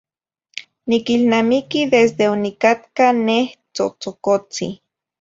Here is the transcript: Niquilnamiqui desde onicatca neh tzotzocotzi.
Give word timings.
Niquilnamiqui 0.87 1.81
desde 1.93 2.25
onicatca 2.35 3.05
neh 3.27 3.49
tzotzocotzi. 3.75 4.67